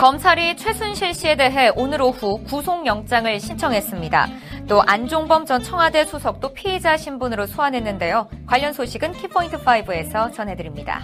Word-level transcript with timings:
검찰이 0.00 0.56
최순실 0.56 1.12
씨에 1.12 1.36
대해 1.36 1.70
오늘 1.76 2.00
오후 2.00 2.42
구속영장을 2.44 3.38
신청했습니다. 3.38 4.28
또 4.66 4.80
안종범 4.80 5.44
전 5.44 5.62
청와대 5.62 6.06
수석도 6.06 6.54
피의자 6.54 6.96
신분으로 6.96 7.46
소환했는데요. 7.46 8.30
관련 8.46 8.72
소식은 8.72 9.12
키포인트5에서 9.12 10.32
전해드립니다. 10.32 11.02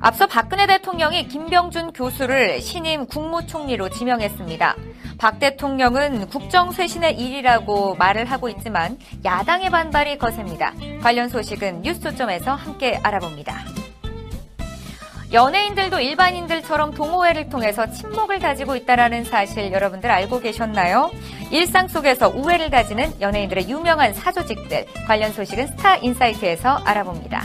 앞서 0.00 0.26
박근혜 0.26 0.66
대통령이 0.66 1.28
김병준 1.28 1.92
교수를 1.92 2.62
신임 2.62 3.04
국무총리로 3.04 3.90
지명했습니다. 3.90 4.76
박 5.18 5.38
대통령은 5.38 6.26
국정쇄신의 6.30 7.20
일이라고 7.20 7.96
말을 7.96 8.24
하고 8.24 8.48
있지만 8.48 8.96
야당의 9.26 9.68
반발이 9.68 10.16
거셉니다. 10.16 10.72
관련 11.02 11.28
소식은 11.28 11.82
뉴스초점에서 11.82 12.54
함께 12.54 12.98
알아봅니다. 13.02 13.79
연예인들도 15.32 16.00
일반인들처럼 16.00 16.92
동호회를 16.92 17.50
통해서 17.50 17.88
친목을 17.88 18.40
다지고 18.40 18.74
있다는 18.74 19.24
사실 19.24 19.70
여러분들 19.70 20.10
알고 20.10 20.40
계셨나요? 20.40 21.10
일상 21.52 21.86
속에서 21.86 22.28
우애를 22.28 22.70
다지는 22.70 23.12
연예인들의 23.20 23.68
유명한 23.68 24.12
사조직들 24.12 24.86
관련 25.06 25.32
소식은 25.32 25.68
스타 25.68 25.96
인사이트에서 25.96 26.80
알아봅니다. 26.84 27.44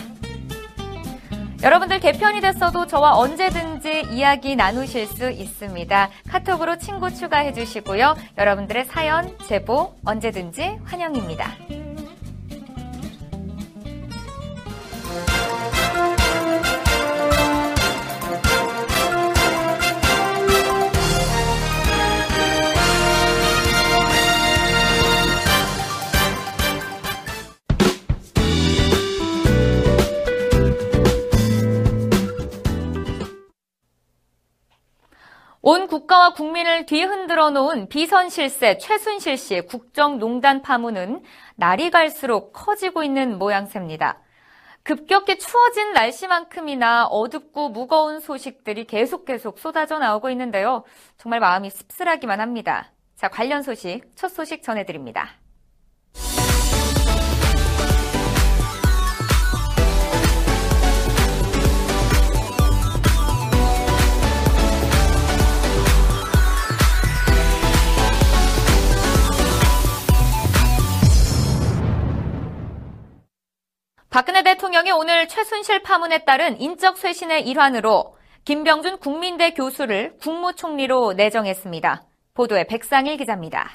여러분들 1.61 1.99
개편이 1.99 2.41
됐어도 2.41 2.85
저와 2.87 3.17
언제든지 3.17 4.07
이야기 4.11 4.55
나누실 4.55 5.07
수 5.07 5.29
있습니다. 5.29 6.09
카톡으로 6.29 6.77
친구 6.77 7.13
추가해 7.13 7.53
주시고요. 7.53 8.15
여러분들의 8.37 8.85
사연, 8.85 9.37
제보 9.47 9.95
언제든지 10.05 10.77
환영입니다. 10.83 11.84
온 35.67 35.87
국가와 35.87 36.33
국민을 36.33 36.85
뒤흔들어 36.85 37.49
놓은 37.49 37.89
비선 37.89 38.29
실세 38.29 38.77
최순실 38.77 39.35
씨의 39.35 39.65
국정농단 39.65 40.61
파문은 40.61 41.23
날이 41.55 41.89
갈수록 41.89 42.53
커지고 42.53 43.01
있는 43.01 43.39
모양새입니다. 43.39 44.19
급격히 44.83 45.39
추워진 45.39 45.91
날씨만큼이나 45.93 47.07
어둡고 47.07 47.69
무거운 47.69 48.19
소식들이 48.19 48.85
계속 48.85 49.25
계속 49.25 49.57
쏟아져 49.57 49.97
나오고 49.97 50.29
있는데요. 50.29 50.83
정말 51.17 51.39
마음이 51.39 51.71
씁쓸하기만 51.71 52.41
합니다. 52.41 52.91
자, 53.15 53.27
관련 53.27 53.63
소식, 53.63 54.03
첫 54.15 54.27
소식 54.27 54.61
전해드립니다. 54.61 55.31
대통령이 74.75 74.91
오늘 74.91 75.29
최순실 75.29 75.83
파문에 75.83 76.25
따른 76.25 76.59
인적 76.59 76.97
쇄신의 76.97 77.47
일환으로 77.47 78.17
김병준 78.43 78.97
국민대 78.97 79.53
교수를 79.53 80.17
국무총리로 80.17 81.13
내정했습니다. 81.13 82.03
보도에 82.33 82.65
백상일 82.65 83.15
기자입니다. 83.15 83.69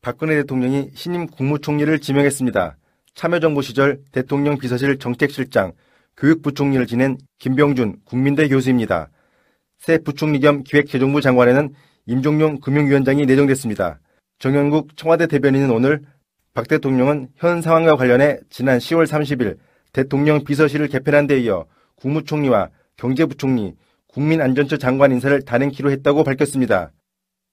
박근혜 0.00 0.36
대통령이 0.36 0.92
신임 0.94 1.26
국무총리를 1.26 2.00
지명했습니다. 2.00 2.78
참여정부 3.14 3.60
시절 3.60 4.00
대통령 4.10 4.56
비서실 4.56 4.98
정책실장, 4.98 5.72
교육부총리를 6.16 6.86
지낸 6.86 7.18
김병준 7.38 7.96
국민대 8.06 8.48
교수입니다. 8.48 9.10
새 9.78 9.98
부총리 9.98 10.40
겸 10.40 10.62
기획재정부 10.62 11.20
장관에는 11.20 11.74
임종용 12.06 12.60
금융위원장이 12.60 13.26
내정됐습니다. 13.26 14.00
정영국 14.38 14.96
청와대 14.96 15.26
대변인은 15.26 15.70
오늘 15.70 16.00
박 16.54 16.68
대통령은 16.68 17.28
현 17.36 17.60
상황과 17.60 17.96
관련해 17.96 18.38
지난 18.48 18.78
10월 18.78 19.06
30일 19.06 19.58
대통령 19.96 20.44
비서실을 20.44 20.88
개편한 20.88 21.26
데 21.26 21.40
이어 21.40 21.64
국무총리와 21.94 22.68
경제부총리, 22.98 23.76
국민안전처 24.08 24.76
장관 24.76 25.10
인사를 25.10 25.42
단행키로 25.46 25.90
했다고 25.90 26.22
밝혔습니다. 26.22 26.92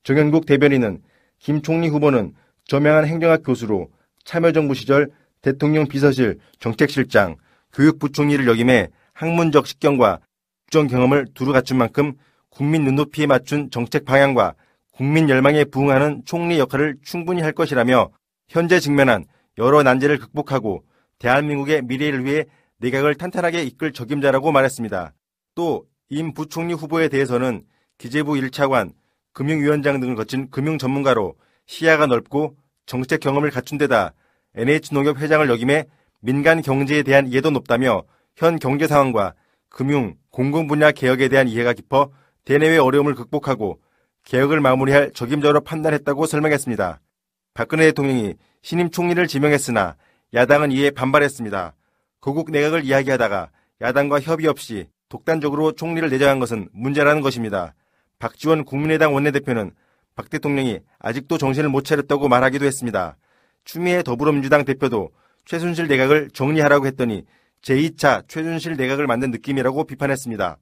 정현국 0.03 0.45
대변인은 0.45 1.01
김 1.39 1.61
총리 1.61 1.87
후보는 1.87 2.33
저명한 2.65 3.05
행정학 3.05 3.43
교수로 3.45 3.91
참여정부 4.25 4.73
시절 4.73 5.09
대통령 5.41 5.87
비서실 5.87 6.39
정책실장, 6.59 7.37
교육부총리를 7.71 8.45
역임해 8.45 8.89
학문적 9.13 9.65
식견과 9.65 10.19
국정 10.63 10.87
경험을 10.87 11.27
두루 11.33 11.53
갖춘 11.53 11.77
만큼 11.77 12.11
국민 12.49 12.83
눈높이에 12.83 13.25
맞춘 13.25 13.69
정책 13.69 14.03
방향과 14.03 14.55
국민 14.91 15.29
열망에 15.29 15.63
부응하는 15.63 16.23
총리 16.25 16.59
역할을 16.59 16.97
충분히 17.03 17.41
할 17.41 17.53
것이라며 17.53 18.09
현재 18.49 18.81
직면한 18.81 19.27
여러 19.57 19.81
난제를 19.81 20.17
극복하고 20.19 20.83
대한민국의 21.23 21.81
미래를 21.83 22.25
위해 22.25 22.45
내각을 22.77 23.15
탄탄하게 23.15 23.63
이끌 23.63 23.93
적임자라고 23.93 24.51
말했습니다. 24.51 25.13
또 25.55 25.93
임 26.13 26.31
부총리 26.33 26.73
후보에 26.73 27.09
대해서는 27.09 27.63
기재부 27.97 28.33
1차관, 28.33 28.91
금융위원장 29.33 29.99
등을 29.99 30.15
거친 30.15 30.49
금융 30.51 30.77
전문가로 30.77 31.35
시야가 31.65 32.05
넓고 32.05 32.55
정책 32.85 33.19
경험을 33.19 33.49
갖춘 33.49 33.79
데다 33.79 34.13
NH농협 34.53 35.17
회장을 35.17 35.49
역임해 35.49 35.85
민간 36.19 36.61
경제에 36.61 37.01
대한 37.01 37.27
이해도 37.27 37.49
높다며 37.49 38.03
현 38.35 38.59
경제 38.59 38.85
상황과 38.85 39.33
금융, 39.69 40.13
공공 40.29 40.67
분야 40.67 40.91
개혁에 40.91 41.29
대한 41.29 41.47
이해가 41.47 41.73
깊어 41.73 42.11
대내외 42.45 42.77
어려움을 42.77 43.15
극복하고 43.15 43.79
개혁을 44.23 44.61
마무리할 44.61 45.11
적임자로 45.13 45.61
판단했다고 45.61 46.27
설명했습니다. 46.27 46.99
박근혜 47.55 47.85
대통령이 47.85 48.35
신임 48.61 48.91
총리를 48.91 49.25
지명했으나 49.25 49.95
야당은 50.33 50.71
이에 50.71 50.89
반발했습니다. 50.89 51.75
거국 52.19 52.49
내각을 52.51 52.85
이야기하다가 52.85 53.49
야당과 53.81 54.21
협의 54.21 54.47
없이 54.47 54.87
독단적으로 55.09 55.73
총리를 55.73 56.09
내정한 56.09 56.39
것은 56.39 56.69
문제라는 56.71 57.21
것입니다. 57.21 57.75
박지원 58.17 58.65
국민의당 58.65 59.13
원내대표는 59.13 59.71
박 60.15 60.29
대통령이 60.29 60.79
아직도 60.99 61.37
정신을 61.37 61.69
못 61.69 61.83
차렸다고 61.83 62.29
말하기도 62.29 62.65
했습니다. 62.65 63.17
추미애 63.63 64.01
더불어민주당 64.01 64.65
대표도 64.65 65.11
최순실 65.45 65.87
내각을 65.87 66.29
정리하라고 66.31 66.87
했더니 66.87 67.25
제2차 67.61 68.27
최순실 68.27 68.75
내각을 68.75 69.07
만든 69.07 69.31
느낌이라고 69.31 69.83
비판했습니다. 69.83 70.57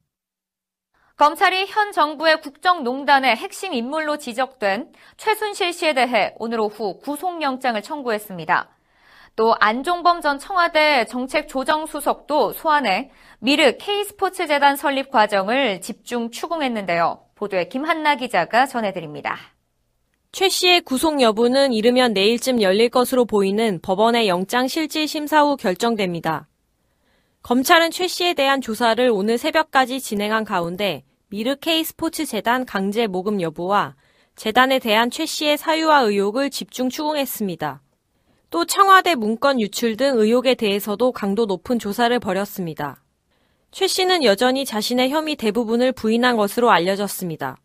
검찰이 1.16 1.66
현 1.66 1.92
정부의 1.92 2.40
국정농단의 2.40 3.36
핵심 3.36 3.74
인물로 3.74 4.16
지적된 4.16 4.92
최순실 5.16 5.72
씨에 5.72 5.94
대해 5.94 6.34
오늘 6.36 6.60
오후 6.60 6.98
구속영장을 7.00 7.80
청구했습니다. 7.80 8.68
또 9.34 9.54
안종범 9.58 10.20
전 10.20 10.38
청와대 10.38 11.06
정책조정수석도 11.06 12.52
소환해 12.52 13.10
미르 13.38 13.76
K스포츠재단 13.78 14.76
설립 14.76 15.10
과정을 15.10 15.80
집중 15.80 16.30
추궁했는데요. 16.30 17.20
보도에 17.34 17.68
김한나 17.68 18.16
기자가 18.16 18.66
전해드립니다. 18.66 19.36
최 20.32 20.48
씨의 20.48 20.82
구속 20.82 21.20
여부는 21.20 21.72
이르면 21.72 22.12
내일쯤 22.12 22.62
열릴 22.62 22.88
것으로 22.88 23.24
보이는 23.24 23.80
법원의 23.82 24.28
영장 24.28 24.68
실질 24.68 25.08
심사 25.08 25.42
후 25.42 25.56
결정됩니다. 25.56 26.48
검찰은 27.42 27.90
최 27.90 28.06
씨에 28.06 28.34
대한 28.34 28.60
조사를 28.60 29.10
오늘 29.10 29.36
새벽까지 29.36 30.00
진행한 30.00 30.44
가운데 30.44 31.02
미르 31.28 31.56
K 31.56 31.84
스포츠 31.84 32.24
재단 32.24 32.64
강제 32.64 33.06
모금 33.06 33.40
여부와 33.40 33.96
재단에 34.36 34.78
대한 34.78 35.10
최 35.10 35.26
씨의 35.26 35.58
사유와 35.58 36.02
의혹을 36.02 36.50
집중 36.50 36.88
추궁했습니다. 36.88 37.82
또 38.52 38.66
청와대 38.66 39.14
문건 39.14 39.62
유출 39.62 39.96
등 39.96 40.18
의혹에 40.18 40.54
대해서도 40.54 41.12
강도 41.12 41.46
높은 41.46 41.78
조사를 41.78 42.16
벌였습니다. 42.18 43.02
최 43.70 43.86
씨는 43.86 44.24
여전히 44.24 44.66
자신의 44.66 45.08
혐의 45.08 45.36
대부분을 45.36 45.92
부인한 45.92 46.36
것으로 46.36 46.70
알려졌습니다. 46.70 47.56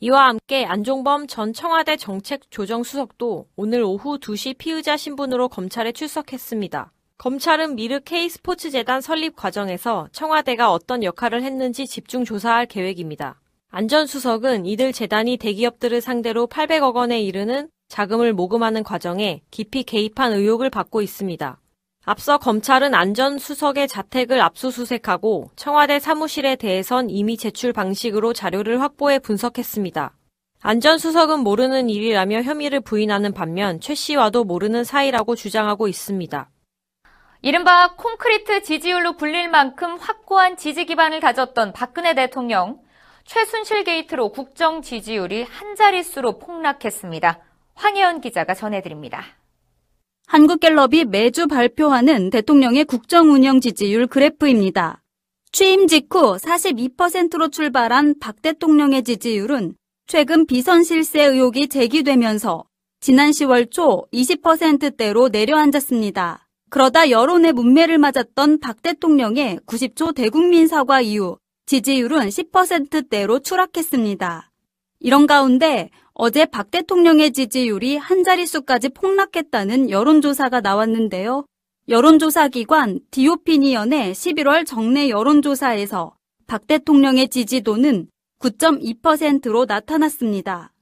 이와 0.00 0.28
함께 0.28 0.64
안종범 0.64 1.26
전 1.26 1.52
청와대 1.52 1.98
정책조정수석도 1.98 3.48
오늘 3.56 3.82
오후 3.82 4.18
2시 4.18 4.56
피의자 4.56 4.96
신분으로 4.96 5.50
검찰에 5.50 5.92
출석했습니다. 5.92 6.92
검찰은 7.18 7.76
미르 7.76 8.00
K 8.00 8.30
스포츠재단 8.30 9.02
설립 9.02 9.36
과정에서 9.36 10.08
청와대가 10.12 10.72
어떤 10.72 11.04
역할을 11.04 11.42
했는지 11.42 11.86
집중 11.86 12.24
조사할 12.24 12.64
계획입니다. 12.64 13.38
안전수석은 13.68 14.64
이들 14.64 14.94
재단이 14.94 15.36
대기업들을 15.36 16.00
상대로 16.00 16.46
800억 16.46 16.94
원에 16.94 17.20
이르는 17.20 17.68
자금을 17.92 18.32
모금하는 18.32 18.84
과정에 18.84 19.42
깊이 19.50 19.82
개입한 19.82 20.32
의혹을 20.32 20.70
받고 20.70 21.02
있습니다. 21.02 21.58
앞서 22.06 22.38
검찰은 22.38 22.94
안전수석의 22.94 23.86
자택을 23.86 24.40
압수수색하고 24.40 25.50
청와대 25.56 25.98
사무실에 25.98 26.56
대해선 26.56 27.10
이미 27.10 27.36
제출 27.36 27.74
방식으로 27.74 28.32
자료를 28.32 28.80
확보해 28.80 29.18
분석했습니다. 29.18 30.14
안전수석은 30.62 31.40
모르는 31.40 31.90
일이라며 31.90 32.40
혐의를 32.40 32.80
부인하는 32.80 33.34
반면 33.34 33.78
최 33.78 33.94
씨와도 33.94 34.44
모르는 34.44 34.84
사이라고 34.84 35.34
주장하고 35.34 35.86
있습니다. 35.86 36.48
이른바 37.42 37.94
콘크리트 37.96 38.62
지지율로 38.62 39.18
불릴 39.18 39.50
만큼 39.50 39.98
확고한 39.98 40.56
지지 40.56 40.86
기반을 40.86 41.20
가졌던 41.20 41.74
박근혜 41.74 42.14
대통령, 42.14 42.80
최순실 43.26 43.84
게이트로 43.84 44.30
국정 44.30 44.80
지지율이 44.80 45.42
한 45.42 45.76
자릿수로 45.76 46.38
폭락했습니다. 46.38 47.51
황혜연 47.74 48.20
기자가 48.20 48.54
전해드립니다. 48.54 49.24
한국갤럽이 50.26 51.04
매주 51.04 51.46
발표하는 51.46 52.30
대통령의 52.30 52.84
국정 52.84 53.32
운영 53.32 53.60
지지율 53.60 54.06
그래프입니다. 54.06 55.02
취임 55.50 55.86
직후 55.86 56.36
42%로 56.36 57.48
출발한 57.48 58.14
박 58.18 58.40
대통령의 58.40 59.02
지지율은 59.02 59.74
최근 60.06 60.46
비선 60.46 60.82
실세 60.82 61.24
의혹이 61.24 61.68
제기되면서 61.68 62.64
지난 63.00 63.30
10월 63.30 63.70
초 63.70 64.06
20%대로 64.12 65.28
내려앉았습니다. 65.28 66.48
그러다 66.70 67.10
여론의 67.10 67.52
문매를 67.52 67.98
맞았던 67.98 68.60
박 68.60 68.80
대통령의 68.80 69.58
90조 69.66 70.14
대국민 70.14 70.68
사과 70.68 71.00
이후 71.02 71.36
지지율은 71.66 72.28
10%대로 72.28 73.40
추락했습니다. 73.40 74.51
이런 75.04 75.26
가운데 75.26 75.90
어제 76.14 76.46
박 76.46 76.70
대통령의 76.70 77.32
지지율이 77.32 77.96
한 77.96 78.22
자릿수까지 78.22 78.90
폭락했다는 78.90 79.90
여론조사가 79.90 80.60
나왔는데요. 80.60 81.44
여론조사 81.88 82.46
기관 82.48 83.00
디오피니언의 83.10 84.14
11월 84.14 84.64
정례 84.64 85.08
여론조사에서 85.08 86.14
박 86.46 86.68
대통령의 86.68 87.28
지지도는 87.28 88.06
9.2%로 88.38 89.64
나타났습니다. 89.64 90.72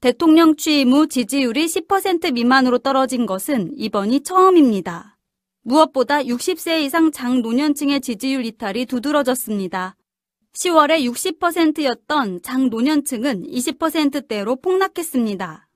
대통령 0.00 0.56
취임 0.56 0.92
후 0.92 1.06
지지율이 1.06 1.66
10% 1.66 2.32
미만으로 2.32 2.78
떨어진 2.78 3.26
것은 3.26 3.72
이번이 3.76 4.22
처음입니다. 4.22 5.18
무엇보다 5.62 6.22
60세 6.22 6.80
이상 6.84 7.12
장노년층의 7.12 8.00
지지율 8.00 8.46
이탈이 8.46 8.86
두드러졌습니다. 8.86 9.97
10월에 10.58 11.08
60%였던 11.08 12.42
장노년층은 12.42 13.44
20%대로 13.46 14.56
폭락했습니다. 14.56 15.68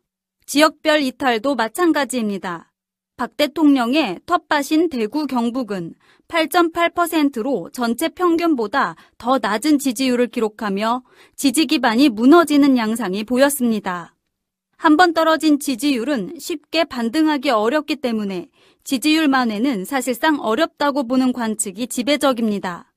지역별 0.44 1.02
이탈도 1.02 1.54
마찬가지입니다. 1.54 2.72
박 3.16 3.36
대통령의 3.36 4.18
텃밭인 4.26 4.88
대구 4.88 5.28
경북은 5.28 5.94
8.8%로 6.26 7.70
전체 7.72 8.08
평균보다 8.08 8.96
더 9.18 9.38
낮은 9.40 9.78
지지율을 9.78 10.26
기록하며 10.26 11.04
지지 11.36 11.66
기반이 11.66 12.08
무너지는 12.08 12.76
양상이 12.76 13.22
보였습니다. 13.22 14.16
한 14.76 14.96
번 14.96 15.14
떨어진 15.14 15.60
지지율은 15.60 16.40
쉽게 16.40 16.86
반등하기 16.86 17.50
어렵기 17.50 17.96
때문에 17.96 18.48
지지율 18.82 19.28
만회는 19.28 19.84
사실상 19.84 20.40
어렵다고 20.40 21.06
보는 21.06 21.32
관측이 21.32 21.86
지배적입니다. 21.86 22.91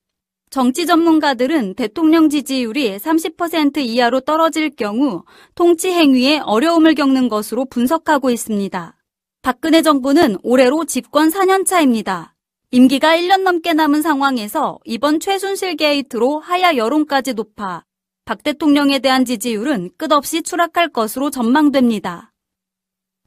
정치 0.55 0.85
전문가들은 0.85 1.73
대통령 1.73 2.29
지지율이 2.29 2.95
30% 2.95 3.79
이하로 3.79 4.21
떨어질 4.21 4.69
경우 4.69 5.25
통치 5.53 5.91
행위에 5.91 6.39
어려움을 6.45 6.95
겪는 6.95 7.27
것으로 7.27 7.65
분석하고 7.65 8.29
있습니다. 8.29 8.95
박근혜 9.41 9.81
정부는 9.81 10.37
올해로 10.43 10.85
집권 10.85 11.27
4년 11.27 11.65
차입니다. 11.65 12.35
임기가 12.71 13.17
1년 13.17 13.41
넘게 13.43 13.73
남은 13.73 14.01
상황에서 14.01 14.79
이번 14.85 15.19
최순실 15.19 15.75
게이트로 15.75 16.39
하야 16.39 16.77
여론까지 16.77 17.33
높아 17.33 17.83
박 18.23 18.41
대통령에 18.41 18.99
대한 18.99 19.25
지지율은 19.25 19.89
끝없이 19.97 20.41
추락할 20.41 20.87
것으로 20.87 21.31
전망됩니다. 21.31 22.31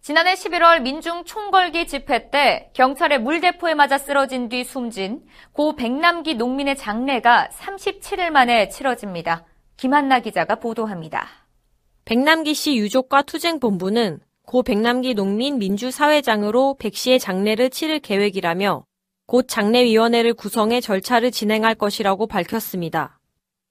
지난해 0.00 0.34
11월 0.34 0.80
민중 0.80 1.24
총궐기 1.24 1.86
집회 1.86 2.30
때 2.30 2.70
경찰의 2.72 3.20
물대포에 3.20 3.74
맞아 3.74 3.98
쓰러진 3.98 4.48
뒤 4.48 4.64
숨진 4.64 5.22
고 5.52 5.76
백남기 5.76 6.34
농민의 6.34 6.76
장례가 6.76 7.50
37일 7.52 8.30
만에 8.30 8.68
치러집니다. 8.68 9.44
김한나 9.76 10.20
기자가 10.20 10.56
보도합니다. 10.56 11.26
백남기 12.04 12.54
씨 12.54 12.76
유족과 12.76 13.22
투쟁본부는 13.22 14.20
고 14.46 14.62
백남기 14.62 15.12
농민 15.12 15.58
민주사회장으로 15.58 16.76
백 16.78 16.96
씨의 16.96 17.18
장례를 17.18 17.68
치를 17.68 17.98
계획이라며 17.98 18.84
곧 19.26 19.46
장례위원회를 19.46 20.32
구성해 20.32 20.80
절차를 20.80 21.32
진행할 21.32 21.74
것이라고 21.74 22.26
밝혔습니다. 22.26 23.18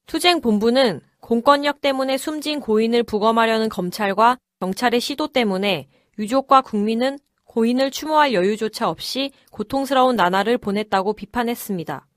투쟁본부는 0.05 1.01
공권력 1.19 1.81
때문에 1.81 2.17
숨진 2.17 2.59
고인을 2.59 3.01
부검하려는 3.01 3.69
검찰과 3.69 4.37
경찰의 4.59 4.99
시도 4.99 5.27
때문에 5.27 5.87
유족과 6.19 6.61
국민은 6.61 7.19
고인을 7.43 7.91
추모할 7.91 8.33
여유조차 8.33 8.89
없이 8.89 9.31
고통스러운 9.51 10.15
나날을 10.15 10.57
보냈다고 10.57 11.13
비판했습니다. 11.13 12.07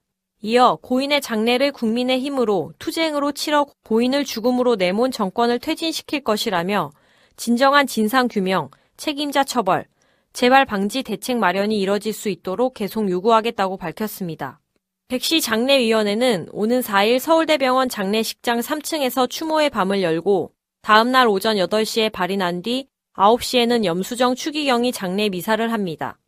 이어 0.42 0.78
고인의 0.80 1.20
장례를 1.20 1.72
국민의 1.72 2.20
힘으로 2.20 2.72
투쟁으로 2.78 3.32
치러 3.32 3.66
고인을 3.84 4.24
죽음으로 4.24 4.76
내몬 4.76 5.10
정권을 5.10 5.58
퇴진시킬 5.58 6.24
것이라며 6.24 6.90
진정한 7.36 7.86
진상 7.86 8.28
규명, 8.28 8.70
책임자 8.96 9.44
처벌, 9.44 9.86
재발 10.32 10.64
방지 10.64 11.02
대책 11.02 11.38
마련이 11.38 11.78
이뤄질 11.80 12.12
수 12.12 12.28
있도록 12.28 12.74
계속 12.74 13.10
요구하겠다고 13.10 13.76
밝혔습니다. 13.76 14.60
백씨 15.08 15.40
장례위원회는 15.40 16.48
오는 16.52 16.80
4일 16.80 17.18
서울대병원 17.18 17.88
장례식장 17.88 18.60
3층에서 18.60 19.28
추모의 19.28 19.68
밤을 19.68 20.02
열고 20.02 20.52
다음날 20.82 21.26
오전 21.26 21.56
8시에 21.56 22.12
발인한 22.12 22.62
뒤 22.62 22.86
9시에는 23.14 23.84
염수정 23.84 24.34
추기경이 24.34 24.92
장례 24.92 25.28
미사를 25.28 25.72
합니다. 25.72 26.18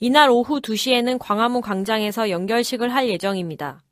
이날 0.00 0.30
오후 0.30 0.60
2시에는 0.60 1.18
광화문 1.18 1.60
광장에서 1.60 2.30
영결식을 2.30 2.92
할 2.92 3.08
예정입니다. 3.08 3.82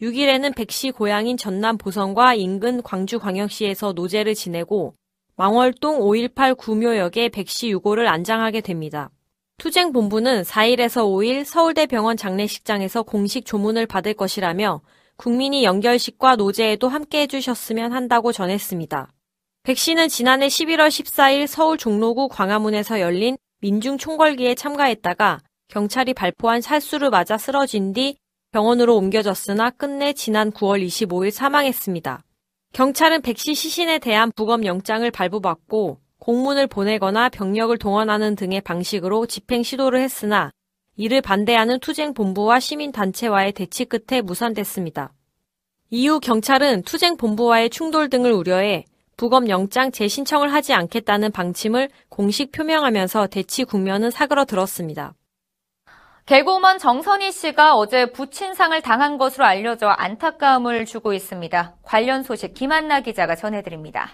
6일에는 0.00 0.54
백씨 0.54 0.92
고향인 0.92 1.36
전남 1.36 1.76
보성과 1.78 2.34
인근 2.34 2.82
광주광역시에서 2.82 3.92
노제를 3.92 4.34
지내고 4.34 4.94
망월동 5.36 6.00
518 6.00 6.54
구묘역에 6.54 7.28
백씨 7.30 7.68
유골을 7.70 8.08
안장하게 8.08 8.60
됩니다. 8.60 9.10
투쟁본부는 9.58 10.42
4일에서 10.42 11.02
5일 11.02 11.44
서울대병원 11.44 12.16
장례식장에서 12.16 13.02
공식 13.02 13.44
조문을 13.44 13.86
받을 13.86 14.14
것이라며 14.14 14.80
국민이 15.16 15.64
연결식과 15.64 16.36
노제에도 16.36 16.88
함께 16.88 17.22
해주셨으면 17.22 17.92
한다고 17.92 18.30
전했습니다. 18.30 19.08
백 19.68 19.76
씨는 19.76 20.08
지난해 20.08 20.46
11월 20.46 20.88
14일 20.88 21.46
서울 21.46 21.76
종로구 21.76 22.28
광화문에서 22.28 23.00
열린 23.00 23.36
민중 23.60 23.98
총궐기에 23.98 24.54
참가했다가 24.54 25.40
경찰이 25.68 26.14
발포한 26.14 26.62
살수를 26.62 27.10
맞아 27.10 27.36
쓰러진 27.36 27.92
뒤 27.92 28.16
병원으로 28.50 28.96
옮겨졌으나 28.96 29.68
끝내 29.68 30.14
지난 30.14 30.50
9월 30.52 30.82
25일 30.86 31.30
사망했습니다. 31.30 32.22
경찰은 32.72 33.20
백 33.20 33.36
씨 33.36 33.52
시신에 33.52 33.98
대한 33.98 34.32
부검 34.34 34.64
영장을 34.64 35.10
발부받고 35.10 35.98
공문을 36.18 36.66
보내거나 36.66 37.28
병력을 37.28 37.76
동원하는 37.76 38.36
등의 38.36 38.62
방식으로 38.62 39.26
집행 39.26 39.62
시도를 39.62 40.00
했으나 40.00 40.50
이를 40.96 41.20
반대하는 41.20 41.78
투쟁본부와 41.80 42.58
시민단체와의 42.58 43.52
대치 43.52 43.84
끝에 43.84 44.22
무산됐습니다. 44.22 45.12
이후 45.90 46.20
경찰은 46.20 46.84
투쟁본부와의 46.84 47.68
충돌 47.68 48.08
등을 48.08 48.32
우려해 48.32 48.86
부검 49.18 49.48
영장 49.48 49.90
재신청을 49.90 50.52
하지 50.54 50.72
않겠다는 50.72 51.32
방침을 51.32 51.90
공식 52.08 52.52
표명하면서 52.52 53.26
대치 53.26 53.64
국면은 53.64 54.12
사그러들었습니다. 54.12 55.12
개그우먼 56.26 56.78
정선희 56.78 57.32
씨가 57.32 57.74
어제 57.74 58.12
부친상을 58.12 58.80
당한 58.80 59.18
것으로 59.18 59.44
알려져 59.44 59.88
안타까움을 59.88 60.86
주고 60.86 61.12
있습니다. 61.12 61.78
관련 61.82 62.22
소식 62.22 62.54
김한나 62.54 63.00
기자가 63.00 63.34
전해드립니다. 63.34 64.08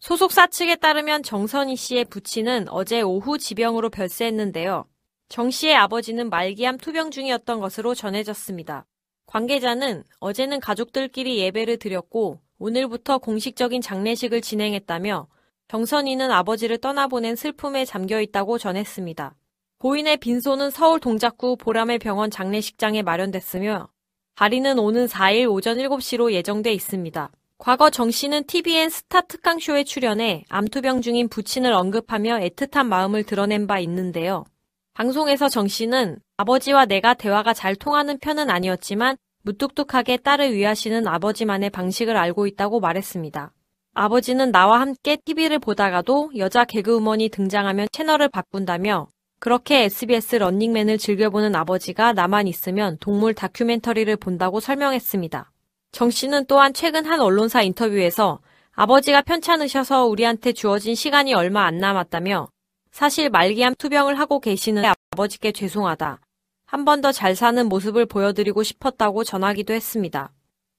소속사 0.00 0.48
측에 0.48 0.76
따르면 0.76 1.22
정선희 1.22 1.76
씨의 1.76 2.06
부친은 2.06 2.68
어제 2.70 3.02
오후 3.02 3.38
지병으로 3.38 3.88
별세했는데요. 3.90 4.84
정 5.28 5.50
씨의 5.52 5.76
아버지는 5.76 6.28
말기암 6.28 6.78
투병 6.78 7.12
중이었던 7.12 7.60
것으로 7.60 7.94
전해졌습니다. 7.94 8.84
관계자는 9.26 10.02
어제는 10.18 10.58
가족들끼리 10.58 11.38
예배를 11.38 11.78
드렸고 11.78 12.40
오늘부터 12.58 13.18
공식적인 13.18 13.80
장례식을 13.80 14.40
진행했다며 14.40 15.26
정선이는 15.68 16.30
아버지를 16.30 16.78
떠나보낸 16.78 17.36
슬픔에 17.36 17.84
잠겨 17.84 18.20
있다고 18.20 18.58
전했습니다. 18.58 19.34
고인의 19.78 20.18
빈소는 20.18 20.70
서울 20.70 21.00
동작구 21.00 21.56
보람의 21.56 21.98
병원 21.98 22.30
장례식장에 22.30 23.02
마련됐으며 23.02 23.88
발인은 24.36 24.78
오는 24.78 25.06
4일 25.06 25.50
오전 25.50 25.78
7시로 25.78 26.32
예정돼 26.32 26.72
있습니다. 26.72 27.30
과거 27.58 27.88
정 27.90 28.10
씨는 28.10 28.44
TVN 28.44 28.90
스타 28.90 29.20
특강쇼에 29.20 29.84
출연해 29.84 30.44
암투병 30.48 31.02
중인 31.02 31.28
부친을 31.28 31.72
언급하며 31.72 32.40
애틋한 32.40 32.86
마음을 32.86 33.24
드러낸 33.24 33.66
바 33.66 33.78
있는데요. 33.80 34.44
방송에서 34.92 35.48
정 35.48 35.66
씨는 35.68 36.18
아버지와 36.36 36.86
내가 36.86 37.14
대화가 37.14 37.54
잘 37.54 37.74
통하는 37.76 38.18
편은 38.18 38.50
아니었지만 38.50 39.16
무뚝뚝하게 39.44 40.18
딸을 40.18 40.54
위하시는 40.54 41.06
아버지만의 41.06 41.68
방식을 41.68 42.16
알고 42.16 42.46
있다고 42.46 42.80
말했습니다. 42.80 43.52
아버지는 43.92 44.50
나와 44.50 44.80
함께 44.80 45.16
TV를 45.16 45.58
보다가도 45.58 46.32
여자 46.38 46.64
개그우먼이 46.64 47.28
등장하면 47.28 47.88
채널을 47.92 48.30
바꾼다며 48.30 49.08
그렇게 49.40 49.84
SBS 49.84 50.36
런닝맨을 50.36 50.96
즐겨보는 50.96 51.54
아버지가 51.54 52.14
나만 52.14 52.48
있으면 52.48 52.96
동물 53.00 53.34
다큐멘터리를 53.34 54.16
본다고 54.16 54.60
설명했습니다. 54.60 55.52
정 55.92 56.10
씨는 56.10 56.46
또한 56.46 56.72
최근 56.72 57.04
한 57.04 57.20
언론사 57.20 57.62
인터뷰에서 57.62 58.40
아버지가 58.72 59.20
편찮으셔서 59.22 60.06
우리한테 60.06 60.52
주어진 60.52 60.94
시간이 60.94 61.34
얼마 61.34 61.66
안 61.66 61.76
남았다며 61.76 62.48
사실 62.90 63.28
말기암 63.28 63.74
투병을 63.76 64.18
하고 64.18 64.40
계시는 64.40 64.84
아버지께 65.12 65.52
죄송하다. 65.52 66.23
한 66.74 66.84
번 66.84 67.00
더 67.00 67.12
잘 67.12 67.36
사는 67.36 67.68
모습을 67.68 68.04
보여드리고 68.04 68.64
싶었다고 68.64 69.22
전하기도 69.22 69.72
했습니다. 69.72 70.32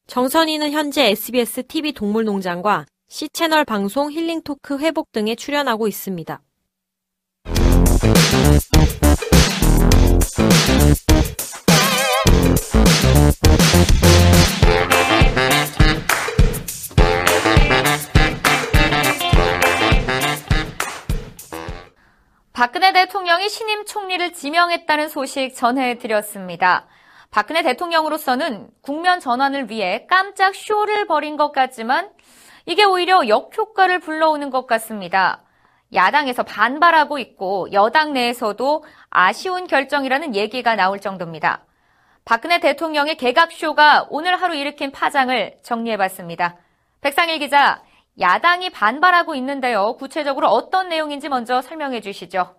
정선이는 0.08 0.74
현재 0.74 1.06
SBS 1.12 1.64
TV 1.68 1.94
동물농장과 1.94 2.86
C채널 3.08 3.64
방송 3.64 4.12
힐링토크 4.12 4.78
회복 4.80 5.14
등에 5.14 5.36
출연하고 5.36 5.88
있습니다. 5.88 6.42
총리를 23.86 24.34
지명했다는 24.34 25.10
소식 25.10 25.56
전해드렸습니다. 25.56 26.88
박근혜 27.32 27.64
대통령으로서는 27.64 28.70
국면 28.82 29.20
전환을 29.20 29.70
위해 29.70 30.06
깜짝 30.10 30.56
쇼를 30.56 31.06
벌인 31.06 31.38
것 31.38 31.52
같지만 31.52 32.10
이게 32.66 32.84
오히려 32.84 33.28
역효과를 33.28 34.00
불러오는 34.00 34.50
것 34.50 34.66
같습니다. 34.68 35.44
야당에서 35.94 36.44
반발하고 36.44 37.20
있고 37.20 37.72
여당 37.72 38.14
내에서도 38.14 38.84
아쉬운 39.10 39.68
결정이라는 39.68 40.36
얘기가 40.36 40.76
나올 40.76 41.00
정도입니다. 41.00 41.66
박근혜 42.26 42.60
대통령의 42.60 43.18
개각쇼가 43.18 44.08
오늘 44.10 44.42
하루 44.42 44.56
일으킨 44.56 44.92
파장을 44.92 45.60
정리해봤습니다. 45.62 46.58
백상일 47.02 47.38
기자, 47.38 47.84
야당이 48.20 48.72
반발하고 48.72 49.36
있는데요. 49.36 49.96
구체적으로 49.98 50.48
어떤 50.48 50.90
내용인지 50.90 51.30
먼저 51.30 51.62
설명해 51.62 52.02
주시죠. 52.02 52.56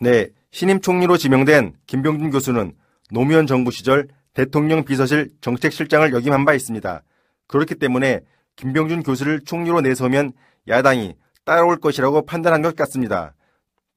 네, 0.00 0.26
신임 0.50 0.80
총리로 0.80 1.16
지명된 1.16 1.74
김병준 1.86 2.30
교수는 2.30 2.72
노무현 3.10 3.46
정부 3.46 3.70
시절 3.70 4.08
대통령 4.32 4.84
비서실 4.84 5.30
정책실장을 5.40 6.12
역임한 6.12 6.44
바 6.44 6.54
있습니다. 6.54 7.02
그렇기 7.46 7.74
때문에 7.76 8.20
김병준 8.56 9.02
교수를 9.02 9.40
총리로 9.40 9.80
내세우면 9.80 10.32
야당이 10.68 11.14
따라올 11.44 11.78
것이라고 11.78 12.26
판단한 12.26 12.62
것 12.62 12.74
같습니다. 12.76 13.34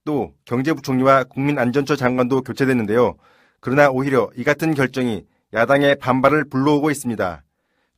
또 0.04 0.32
경제부총리와 0.44 1.24
국민안전처 1.24 1.96
장관도 1.96 2.42
교체됐는데요. 2.42 3.16
그러나 3.60 3.90
오히려 3.90 4.30
이 4.36 4.44
같은 4.44 4.74
결정이 4.74 5.26
야당의 5.52 5.96
반발을 5.96 6.48
불러오고 6.48 6.90
있습니다. 6.90 7.42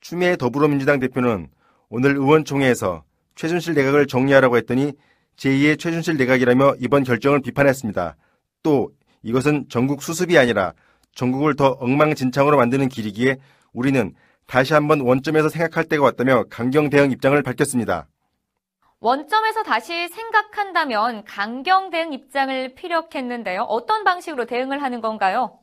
추미애 0.01 0.37
더불어민주당 0.37 0.99
대표는 0.99 1.49
오늘 1.91 2.17
의원총회에서 2.17 3.05
최순실 3.35 3.75
내각을 3.75 4.07
정리하라고 4.07 4.57
했더니 4.57 4.93
제2의 5.37 5.79
최순실 5.79 6.17
내각이라며 6.17 6.77
이번 6.81 7.05
결정을 7.05 7.41
비판했습니다. 7.41 8.17
또 8.63 8.91
이것은 9.23 9.67
전국 9.69 10.03
수습이 10.03 10.39
아니라 10.39 10.73
전국을 11.15 11.57
더 11.57 11.69
엉망진창으로 11.81 12.57
만드는 12.57 12.89
길이기에 12.89 13.37
우리는 13.73 14.15
다시 14.47 14.75
한번 14.75 15.01
원점에서 15.01 15.49
생각할 15.49 15.85
때가 15.85 16.05
왔다며 16.05 16.45
강경 16.51 16.91
대응 16.91 17.11
입장을 17.11 17.41
밝혔습니다. 17.43 18.09
원점에서 19.01 19.63
다시 19.65 20.09
생각한다면 20.09 21.25
강경 21.25 21.91
대응 21.91 22.13
입장을 22.13 22.75
피력했는데요. 22.75 23.63
어떤 23.63 24.05
방식으로 24.05 24.47
대응을 24.47 24.83
하는 24.83 25.01
건가요? 25.01 25.59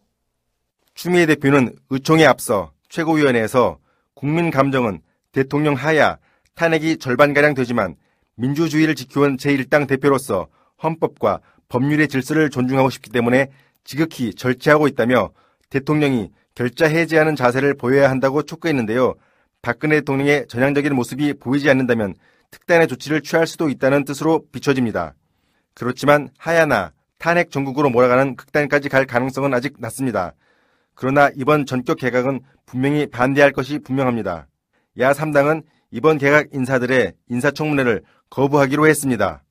추미애 0.93 1.25
대표는 1.25 1.75
의총에 1.89 2.25
앞서 2.25 2.73
최고위원회에서 2.89 3.79
국민 4.13 4.51
감정은 4.51 5.01
대통령 5.31 5.75
하야 5.75 6.17
탄핵이 6.55 6.97
절반가량 6.97 7.53
되지만 7.53 7.95
민주주의를 8.35 8.95
지켜온 8.95 9.37
제1당 9.37 9.87
대표로서 9.87 10.47
헌법과 10.83 11.39
법률의 11.69 12.07
질서를 12.07 12.49
존중하고 12.49 12.89
싶기 12.89 13.09
때문에 13.09 13.49
지극히 13.83 14.33
절제하고 14.33 14.87
있다며 14.87 15.31
대통령이 15.69 16.31
결자 16.55 16.87
해제하는 16.87 17.35
자세를 17.35 17.75
보여야 17.75 18.09
한다고 18.09 18.43
촉구했는데요. 18.43 19.15
박근혜 19.61 19.97
대통령의 19.99 20.47
전향적인 20.47 20.93
모습이 20.93 21.33
보이지 21.35 21.69
않는다면 21.69 22.15
특단의 22.51 22.87
조치를 22.87 23.21
취할 23.21 23.47
수도 23.47 23.69
있다는 23.69 24.03
뜻으로 24.03 24.45
비춰집니다. 24.51 25.13
그렇지만 25.73 26.29
하야나 26.37 26.91
탄핵 27.19 27.51
전국으로 27.51 27.89
몰아가는 27.89 28.35
극단까지 28.35 28.89
갈 28.89 29.05
가능성은 29.05 29.53
아직 29.53 29.75
낮습니다. 29.79 30.33
그러나 30.95 31.29
이번 31.35 31.65
전격 31.65 31.97
개각은 31.97 32.41
분명히 32.65 33.07
반대할 33.07 33.51
것이 33.51 33.79
분명합니다. 33.79 34.47
야 34.99 35.13
3당은 35.13 35.63
이번 35.91 36.17
개각 36.17 36.47
인사들의 36.53 37.13
인사청문회를 37.29 38.03
거부하기로 38.29 38.87
했습니다. 38.87 39.43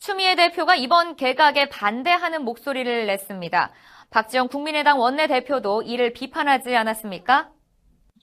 추미애 0.00 0.34
대표가 0.34 0.76
이번 0.76 1.14
개각에 1.14 1.68
반대하는 1.68 2.42
목소리를 2.42 3.06
냈습니다. 3.06 3.70
박지원 4.08 4.48
국민의당 4.48 4.98
원내대표도 4.98 5.82
이를 5.82 6.14
비판하지 6.14 6.74
않았습니까? 6.74 7.50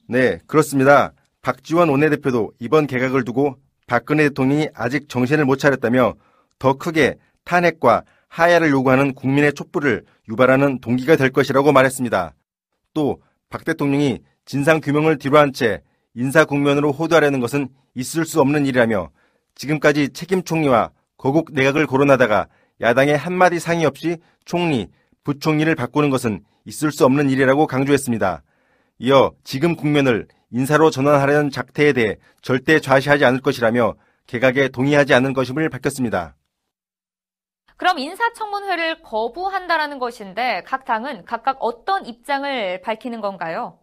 네, 0.08 0.38
그렇습니다. 0.48 1.12
박지원 1.40 1.88
원내대표도 1.88 2.52
이번 2.58 2.88
개각을 2.88 3.24
두고 3.24 3.54
박근혜 3.86 4.24
대통령이 4.24 4.68
아직 4.74 5.08
정신을 5.08 5.44
못 5.44 5.56
차렸다며 5.56 6.14
더 6.58 6.74
크게 6.74 7.16
탄핵과 7.44 8.02
하야를 8.26 8.70
요구하는 8.70 9.14
국민의 9.14 9.54
촛불을 9.54 10.04
유발하는 10.28 10.80
동기가 10.80 11.14
될 11.16 11.30
것이라고 11.30 11.72
말했습니다. 11.72 12.34
또 12.92 13.18
박 13.50 13.64
대통령이 13.64 14.18
진상 14.44 14.80
규명을 14.80 15.18
뒤로한 15.18 15.52
채 15.52 15.80
인사 16.14 16.44
국면으로 16.44 16.92
호도하려는 16.92 17.40
것은 17.40 17.68
있을 17.94 18.26
수 18.26 18.40
없는 18.40 18.66
일이라며 18.66 19.10
지금까지 19.54 20.10
책임 20.12 20.42
총리와 20.42 20.90
거국 21.18 21.50
내각을 21.52 21.86
거론하다가 21.86 22.46
야당의 22.80 23.18
한마디 23.18 23.58
상의 23.58 23.84
없이 23.84 24.16
총리, 24.44 24.88
부총리를 25.24 25.74
바꾸는 25.74 26.10
것은 26.10 26.42
있을 26.64 26.92
수 26.92 27.04
없는 27.04 27.28
일이라고 27.28 27.66
강조했습니다. 27.66 28.42
이어 29.00 29.32
지금 29.44 29.76
국면을 29.76 30.26
인사로 30.50 30.90
전환하려는 30.90 31.50
작태에 31.50 31.92
대해 31.92 32.16
절대 32.40 32.80
좌시하지 32.80 33.24
않을 33.24 33.40
것이라며 33.40 33.94
개각에 34.26 34.68
동의하지 34.68 35.12
않는 35.14 35.34
것임을 35.34 35.68
밝혔습니다. 35.68 36.36
그럼 37.76 37.98
인사청문회를 37.98 39.02
거부한다라는 39.02 39.98
것인데 39.98 40.62
각 40.66 40.84
당은 40.84 41.24
각각 41.24 41.58
어떤 41.60 42.06
입장을 42.06 42.80
밝히는 42.80 43.20
건가요? 43.20 43.78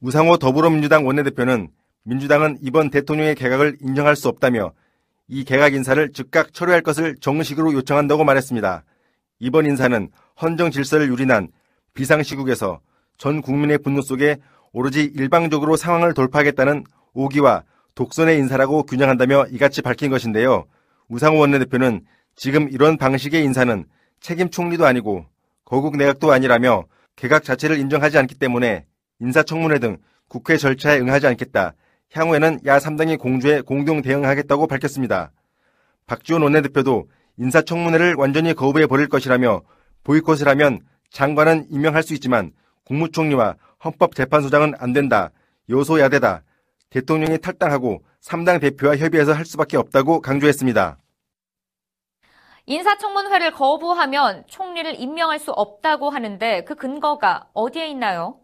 우상호 0.00 0.38
더불어민주당 0.38 1.06
원내대표는 1.06 1.68
민주당은 2.04 2.58
이번 2.62 2.90
대통령의 2.90 3.34
개각을 3.34 3.78
인정할 3.80 4.16
수 4.16 4.28
없다며 4.28 4.72
이 5.32 5.44
개각 5.44 5.74
인사를 5.74 6.12
즉각 6.12 6.52
처리할 6.52 6.82
것을 6.82 7.14
정식으로 7.20 7.72
요청한다고 7.72 8.24
말했습니다. 8.24 8.82
이번 9.38 9.64
인사는 9.64 10.10
헌정 10.42 10.72
질서를 10.72 11.08
유린한 11.08 11.48
비상시국에서 11.94 12.80
전 13.16 13.40
국민의 13.40 13.78
분노 13.78 14.02
속에 14.02 14.38
오로지 14.72 15.04
일방적으로 15.04 15.76
상황을 15.76 16.14
돌파하겠다는 16.14 16.84
오기와 17.12 17.62
독선의 17.94 18.38
인사라고 18.38 18.82
규정한다며 18.82 19.46
이같이 19.50 19.82
밝힌 19.82 20.10
것인데요. 20.10 20.66
우상호 21.08 21.38
원내대표는 21.38 22.00
지금 22.34 22.68
이런 22.68 22.96
방식의 22.96 23.44
인사는 23.44 23.84
책임 24.20 24.50
총리도 24.50 24.84
아니고 24.84 25.26
거국 25.64 25.96
내각도 25.96 26.32
아니라며 26.32 26.86
개각 27.14 27.44
자체를 27.44 27.78
인정하지 27.78 28.18
않기 28.18 28.34
때문에 28.34 28.84
인사청문회 29.20 29.78
등 29.78 29.98
국회 30.26 30.56
절차에 30.56 30.98
응하지 30.98 31.28
않겠다. 31.28 31.74
향후에는 32.12 32.60
야 32.66 32.78
3당의 32.78 33.18
공주에 33.18 33.60
공동 33.60 34.02
대응하겠다고 34.02 34.66
밝혔습니다. 34.66 35.32
박지원 36.06 36.42
원내대표도 36.42 37.08
인사청문회를 37.38 38.14
완전히 38.18 38.52
거부해 38.54 38.86
버릴 38.86 39.08
것이라며 39.08 39.62
보이콧을 40.04 40.48
하면 40.48 40.80
장관은 41.10 41.66
임명할 41.70 42.02
수 42.02 42.14
있지만 42.14 42.52
국무총리와 42.84 43.56
헌법재판소장은 43.84 44.74
안 44.78 44.92
된다. 44.92 45.30
요소야대다. 45.70 46.42
대통령이 46.90 47.38
탈당하고 47.38 48.02
3당 48.20 48.60
대표와 48.60 48.96
협의해서 48.96 49.32
할 49.32 49.44
수밖에 49.44 49.76
없다고 49.76 50.20
강조했습니다. 50.20 50.98
인사청문회를 52.66 53.52
거부하면 53.52 54.44
총리를 54.46 55.00
임명할 55.00 55.38
수 55.38 55.52
없다고 55.52 56.10
하는데 56.10 56.64
그 56.64 56.74
근거가 56.74 57.48
어디에 57.52 57.88
있나요? 57.88 58.38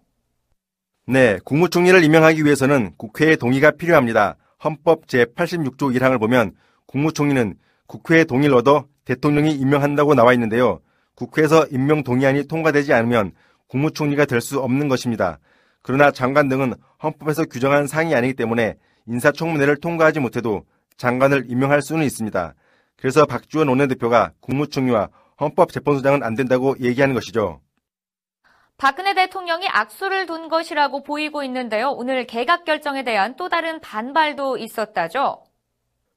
네, 1.09 1.39
국무총리를 1.45 2.03
임명하기 2.03 2.45
위해서는 2.45 2.93
국회의 2.97 3.37
동의가 3.37 3.71
필요합니다. 3.71 4.37
헌법 4.65 5.07
제86조 5.07 5.97
1항을 5.97 6.19
보면 6.19 6.53
국무총리는 6.87 7.55
국회의 7.87 8.25
동의를 8.25 8.57
얻어 8.57 8.87
대통령이 9.05 9.53
임명한다고 9.53 10.17
나와 10.17 10.33
있는데요. 10.33 10.81
국회에서 11.15 11.67
임명 11.71 12.03
동의안이 12.03 12.49
통과되지 12.49 12.93
않으면 12.93 13.31
국무총리가 13.69 14.25
될 14.25 14.41
수 14.41 14.59
없는 14.61 14.89
것입니다. 14.89 15.39
그러나 15.83 16.11
장관 16.11 16.49
등은 16.49 16.75
헌법에서 17.01 17.45
규정한 17.45 17.87
상이 17.87 18.13
아니기 18.17 18.35
때문에 18.35 18.75
인사청문회를 19.07 19.77
통과하지 19.77 20.19
못해도 20.19 20.65
장관을 20.97 21.45
임명할 21.49 21.83
수는 21.83 22.05
있습니다. 22.05 22.55
그래서 22.97 23.27
박지원 23.27 23.69
원내대표가 23.69 24.33
국무총리와 24.41 25.09
헌법재판소장은 25.41 26.25
안 26.25 26.35
된다고 26.35 26.75
얘기하는 26.81 27.15
것이죠. 27.15 27.61
박근혜 28.78 29.14
대통령이 29.14 29.66
악수를 29.68 30.26
둔 30.26 30.49
것이라고 30.49 31.02
보이고 31.02 31.42
있는데요. 31.45 31.90
오늘 31.90 32.26
개각 32.26 32.64
결정에 32.64 33.04
대한 33.04 33.35
또 33.37 33.49
다른 33.49 33.80
반발도 33.80 34.59
있었다죠. 34.59 35.45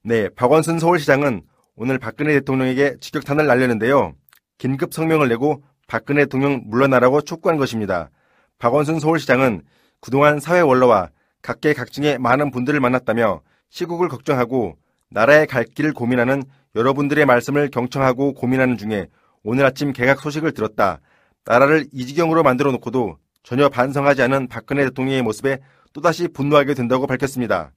네, 0.03 0.27
박원순 0.29 0.79
서울시장은 0.79 1.43
오늘 1.75 1.97
박근혜 1.99 2.33
대통령에게 2.33 2.97
직격탄을 2.99 3.47
날렸는데요. 3.47 4.13
긴급 4.57 4.93
성명을 4.93 5.29
내고 5.29 5.63
박근혜 5.87 6.23
대통령 6.23 6.63
물러나라고 6.65 7.21
촉구한 7.21 7.57
것입니다. 7.57 8.09
박원순 8.57 8.99
서울시장은 8.99 9.61
그동안 10.01 10.41
사회 10.41 10.59
원로와 10.59 11.11
각계각층의 11.41 12.19
많은 12.19 12.51
분들을 12.51 12.77
만났다며 12.81 13.41
시국을 13.69 14.09
걱정하고 14.09 14.75
나라의 15.09 15.47
갈 15.47 15.63
길을 15.63 15.93
고민하는 15.93 16.43
여러분들의 16.75 17.25
말씀을 17.25 17.69
경청하고 17.69 18.33
고민하는 18.33 18.77
중에 18.77 19.07
오늘 19.43 19.65
아침 19.65 19.93
개각 19.93 20.19
소식을 20.19 20.51
들었다. 20.51 20.99
나라를 21.45 21.87
이 21.91 22.05
지경으로 22.05 22.43
만들어 22.43 22.71
놓고도 22.71 23.17
전혀 23.43 23.69
반성하지 23.69 24.21
않은 24.23 24.47
박근혜 24.47 24.83
대통령의 24.85 25.21
모습에 25.23 25.59
또다시 25.93 26.27
분노하게 26.27 26.73
된다고 26.73 27.07
밝혔습니다. 27.07 27.71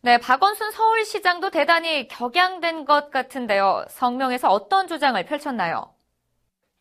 네, 0.00 0.18
박원순 0.18 0.70
서울시장도 0.70 1.50
대단히 1.50 2.06
격양된 2.08 2.84
것 2.84 3.10
같은데요. 3.10 3.84
성명에서 3.88 4.48
어떤 4.48 4.86
주장을 4.86 5.22
펼쳤나요? 5.24 5.92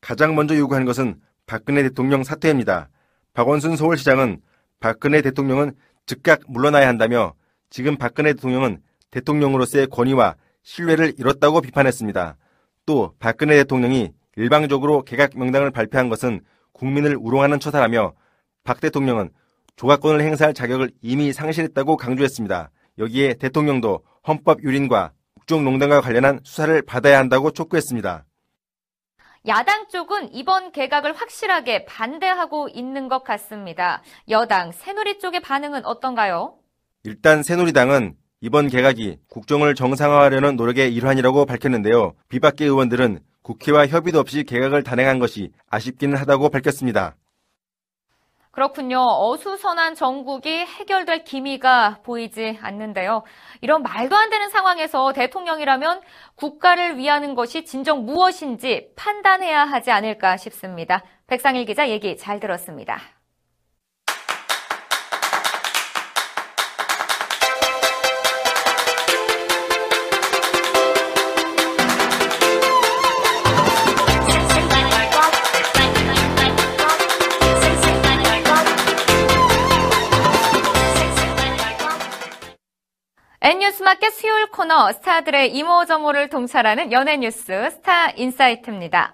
가장 0.02 0.36
먼저 0.36 0.56
요구한 0.56 0.86
것은 0.86 1.20
박근혜 1.48 1.82
대통령 1.82 2.24
사퇴입니다. 2.24 2.90
박원순 3.34 3.76
서울시장은 3.76 4.42
박근혜 4.80 5.22
대통령은 5.22 5.74
즉각 6.06 6.42
물러나야 6.48 6.88
한다며 6.88 7.34
지금 7.70 7.98
박근혜 7.98 8.34
대통령은 8.34 8.82
대통령으로서의 9.12 9.88
권위와 9.88 10.36
신뢰를 10.64 11.14
잃었다고 11.18 11.62
비판했습니다. 11.62 12.38
또 12.86 13.14
박근혜 13.20 13.56
대통령이 13.56 14.12
일방적으로 14.38 15.02
개각 15.02 15.32
명단을 15.36 15.72
발표한 15.72 16.10
것은 16.10 16.42
국민을 16.72 17.18
우롱하는 17.20 17.60
처사라며 17.60 18.14
박 18.64 18.80
대통령은 18.80 19.32
조각권을 19.76 20.22
행사할 20.22 20.54
자격을 20.54 20.92
이미 21.02 21.34
상실했다고 21.34 21.98
강조했습니다. 21.98 22.70
여기에 23.00 23.36
대통령도 23.36 24.04
헌법 24.28 24.64
유린과 24.64 25.12
국정농단과 25.36 26.02
관련한 26.02 26.40
수사를 26.44 26.82
받아야 26.84 27.18
한다고 27.18 27.52
촉구했습니다. 27.52 28.26
야당 29.48 29.88
쪽은 29.88 30.34
이번 30.34 30.72
개각을 30.72 31.14
확실하게 31.14 31.86
반대하고 31.86 32.70
있는 32.70 33.08
것 33.08 33.24
같습니다. 33.24 34.04
여당 34.30 34.72
새누리 34.72 35.20
쪽의 35.20 35.40
반응은 35.40 35.86
어떤가요? 35.86 36.56
일단 37.04 37.42
새누리당은 37.44 38.16
이번 38.42 38.68
개각이 38.68 39.18
국정을 39.30 39.74
정상화하려는 39.74 40.58
노력의 40.58 40.94
일환이라고 40.94 41.46
밝혔는데요. 41.46 42.14
비박계 42.30 42.66
의원들은 42.66 43.20
국회와 43.48 43.88
협의도 43.88 44.20
없이 44.20 44.44
개각을 44.44 44.84
단행한 44.84 45.20
것이 45.20 45.52
아쉽기는 45.70 46.18
하다고 46.18 46.50
밝혔습니다. 46.50 47.16
그렇군요. 48.52 49.00
어수선한 49.00 49.96
정국이 49.96 50.50
해결될 50.50 51.24
기미가 51.24 52.00
보이지 52.04 52.58
않는데요. 52.62 53.24
이런 53.62 53.84
말도 53.84 54.18
안 54.18 54.30
되는 54.30 54.50
상황에서 54.50 55.14
대통령이라면 55.14 56.02
국가를 56.36 56.98
위하는 56.98 57.36
것이 57.36 57.64
진정 57.64 58.04
무엇인지 58.04 58.90
판단해야 58.98 59.64
하지 59.64 59.92
않을까 59.92 60.36
싶습니다. 60.36 61.04
백상일 61.28 61.66
기자 61.66 61.88
얘기 61.88 62.18
잘 62.18 62.42
들었습니다. 62.42 63.00
N뉴스마켓 83.88 84.14
수요일 84.14 84.48
코너 84.48 84.92
스타들의 84.92 85.56
이모저모를 85.56 86.28
통찰하는 86.28 86.92
연예 86.92 87.16
뉴스 87.16 87.70
스타 87.70 88.10
인사이트입니다. 88.12 89.14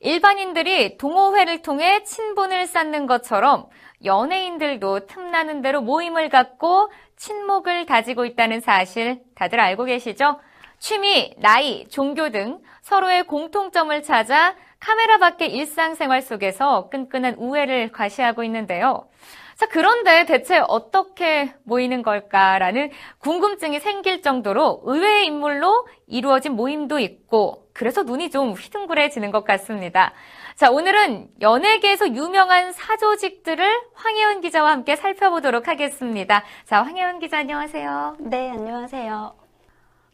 일반인들이 0.00 0.96
동호회를 0.96 1.60
통해 1.60 2.02
친분을 2.02 2.66
쌓는 2.66 3.06
것처럼 3.06 3.68
연예인들도 4.04 5.06
틈나는 5.06 5.60
대로 5.60 5.82
모임을 5.82 6.30
갖고 6.30 6.90
친목을 7.16 7.84
다지고 7.84 8.24
있다는 8.24 8.60
사실 8.60 9.20
다들 9.34 9.60
알고 9.60 9.84
계시죠? 9.84 10.40
취미, 10.78 11.34
나이, 11.36 11.86
종교 11.88 12.30
등 12.30 12.60
서로의 12.80 13.24
공통점을 13.24 14.02
찾아 14.02 14.54
카메라 14.80 15.18
밖의 15.18 15.52
일상생활 15.52 16.22
속에서 16.22 16.88
끈끈한 16.88 17.34
우애를 17.34 17.92
과시하고 17.92 18.44
있는데요. 18.44 19.08
자, 19.56 19.66
그런데 19.70 20.26
대체 20.26 20.58
어떻게 20.68 21.54
모이는 21.64 22.02
걸까라는 22.02 22.90
궁금증이 23.18 23.80
생길 23.80 24.20
정도로 24.20 24.82
의외의 24.84 25.26
인물로 25.26 25.86
이루어진 26.06 26.52
모임도 26.52 26.98
있고, 26.98 27.66
그래서 27.72 28.02
눈이 28.02 28.30
좀 28.30 28.52
휘둥그레지는 28.52 29.30
것 29.30 29.44
같습니다. 29.44 30.12
자, 30.56 30.70
오늘은 30.70 31.28
연예계에서 31.40 32.14
유명한 32.14 32.72
사조직들을 32.72 33.66
황혜원 33.94 34.42
기자와 34.42 34.70
함께 34.70 34.94
살펴보도록 34.94 35.68
하겠습니다. 35.68 36.44
자, 36.64 36.82
황혜원 36.82 37.18
기자 37.18 37.38
안녕하세요. 37.38 38.16
네, 38.20 38.50
안녕하세요. 38.50 39.45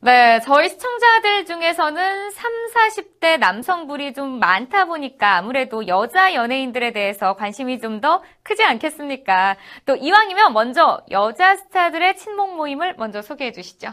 네, 0.05 0.41
저희 0.41 0.69
시청자들 0.69 1.45
중에서는 1.45 2.31
3, 2.33 2.53
40대 2.75 3.38
남성분이 3.38 4.15
좀 4.15 4.41
많다 4.41 4.87
보니까 4.87 5.37
아무래도 5.37 5.87
여자 5.87 6.35
연예인들에 6.35 6.93
대해서 6.93 7.35
관심이 7.37 7.79
좀 7.79 8.01
더 8.01 8.21
크지 8.43 8.65
않겠습니까? 8.65 9.57
또 9.87 9.95
이왕이면 9.95 10.55
먼저 10.55 11.01
여자 11.12 11.55
스타들의 11.55 12.17
친목 12.17 12.57
모임을 12.57 12.97
먼저 12.99 13.23
소개해 13.23 13.53
주시죠. 13.53 13.93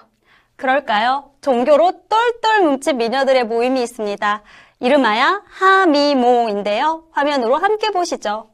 그럴까요? 0.56 1.32
종교로 1.42 1.92
똘똘 2.10 2.62
뭉친 2.64 2.98
미녀들의 2.98 3.44
모임이 3.44 3.84
있습니다. 3.84 4.42
이름하여 4.80 5.44
하미모인데요. 5.48 7.04
화면으로 7.12 7.58
함께 7.58 7.92
보시죠. 7.92 8.49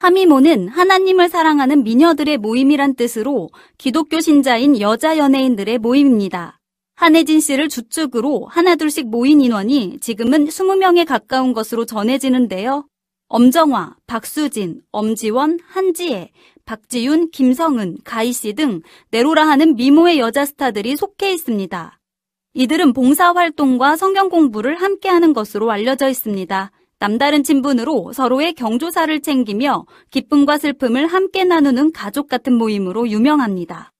하미모는 0.00 0.68
하나님을 0.68 1.28
사랑하는 1.28 1.82
미녀들의 1.82 2.38
모임이란 2.38 2.94
뜻으로 2.94 3.50
기독교 3.78 4.20
신자인 4.20 4.80
여자 4.80 5.18
연예인들의 5.18 5.78
모임입니다. 5.78 6.60
한혜진 6.94 7.40
씨를 7.40 7.68
주축으로 7.68 8.46
하나둘씩 8.46 9.08
모인 9.08 9.40
인원이 9.40 9.98
지금은 10.00 10.46
20명에 10.46 11.04
가까운 11.04 11.52
것으로 11.52 11.84
전해지는데요. 11.84 12.86
엄정화, 13.26 13.96
박수진, 14.06 14.82
엄지원, 14.92 15.58
한지혜, 15.66 16.30
박지윤, 16.64 17.30
김성은, 17.32 17.98
가희 18.04 18.32
씨등 18.32 18.82
네로라 19.10 19.48
하는 19.48 19.74
미모의 19.74 20.20
여자 20.20 20.44
스타들이 20.44 20.96
속해 20.96 21.32
있습니다. 21.32 21.98
이들은 22.54 22.92
봉사활동과 22.92 23.96
성경 23.96 24.28
공부를 24.28 24.80
함께하는 24.80 25.32
것으로 25.32 25.72
알려져 25.72 26.08
있습니다. 26.08 26.70
남다른 27.00 27.44
친분으로 27.44 28.12
서로의 28.12 28.54
경조사를 28.54 29.20
챙기며 29.20 29.84
기쁨과 30.10 30.58
슬픔을 30.58 31.06
함께 31.06 31.44
나누는 31.44 31.92
가족 31.92 32.28
같은 32.28 32.54
모임으로 32.54 33.08
유명합니다. 33.08 33.92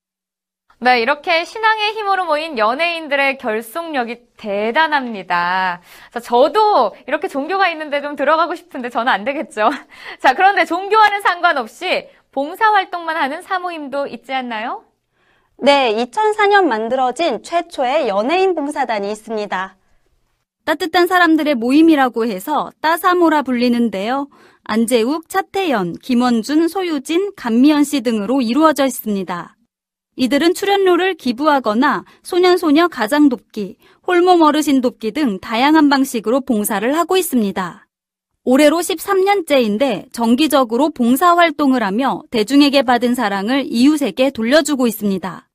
네, 0.81 1.01
이렇게 1.01 1.45
신앙의 1.45 1.93
힘으로 1.93 2.25
모인 2.25 2.57
연예인들의 2.57 3.39
결속력이 3.39 4.29
대단합니다. 4.37 5.81
자, 6.13 6.21
저도 6.21 6.95
이렇게 7.07 7.27
종교가 7.27 7.69
있는데 7.71 8.01
좀 8.01 8.15
들어가고 8.15 8.55
싶은데 8.55 8.89
저는 8.89 9.13
안 9.13 9.25
되겠죠. 9.25 9.71
자, 10.21 10.35
그런데 10.35 10.65
종교와는 10.65 11.21
상관없이 11.23 12.09
봉사활동만 12.33 13.17
하는 13.17 13.43
사모임도 13.43 14.09
있지 14.09 14.33
않나요? 14.33 14.85
네, 15.57 15.93
2004년 15.95 16.67
만들어진 16.67 17.43
최초의 17.43 18.09
연예인 18.09 18.55
봉사단이 18.55 19.11
있습니다. 19.11 19.77
따뜻한 20.69 21.07
사람들의 21.07 21.55
모임이라고 21.55 22.27
해서 22.27 22.71
따사모라 22.83 23.41
불리는데요. 23.41 24.29
안재욱, 24.65 25.27
차태현, 25.31 25.95
김원준, 26.03 26.69
소유진, 26.69 27.33
감미연 27.37 27.85
씨 27.85 28.03
등으로 28.03 28.43
이루어져 28.43 28.85
있습니다. 28.85 29.57
이들은 30.17 30.53
출연료를 30.53 31.15
기부하거나 31.15 32.05
소년소녀 32.23 32.89
가장 32.89 33.31
돕기, 33.31 33.79
홀몸 34.07 34.43
어르신 34.43 34.83
돕기 34.83 35.13
등 35.13 35.39
다양한 35.41 35.89
방식으로 35.89 36.43
봉사를 36.43 36.99
하고 36.99 37.17
있습니다. 37.17 37.87
올해로 38.45 38.81
13년째인데 38.81 40.13
정기적으로 40.13 40.91
봉사 40.91 41.35
활동을 41.35 41.83
하며 41.83 42.21
대중에게 42.31 42.83
받은 42.83 43.15
사랑을 43.15 43.65
이웃에게 43.67 44.33
돌려주고 44.33 44.87
있습니다. 44.87 45.49